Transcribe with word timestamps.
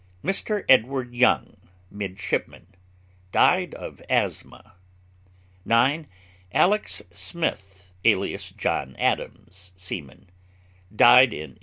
Mr. 0.23 0.65
EDWARD 0.67 1.13
YOUNG, 1.13 1.57
midshipman, 1.91 2.65
died 3.31 3.75
of 3.75 4.01
asthma. 4.09 4.73
9. 5.63 6.07
ALEX. 6.53 7.03
SMITH, 7.11 7.93
alias 8.03 8.49
John 8.49 8.95
Adams, 8.95 9.73
seaman, 9.75 10.31
died 10.91 11.29
in 11.33 11.53
1829. 11.53 11.59